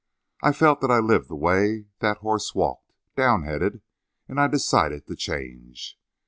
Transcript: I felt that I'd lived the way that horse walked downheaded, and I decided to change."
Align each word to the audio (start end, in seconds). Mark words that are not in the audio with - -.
I 0.41 0.51
felt 0.51 0.81
that 0.81 0.89
I'd 0.89 1.03
lived 1.03 1.29
the 1.29 1.35
way 1.35 1.85
that 1.99 2.17
horse 2.17 2.55
walked 2.55 2.91
downheaded, 3.15 3.81
and 4.27 4.39
I 4.39 4.47
decided 4.47 5.05
to 5.05 5.15
change." 5.15 5.95